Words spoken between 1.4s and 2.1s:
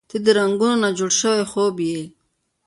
خوب یې.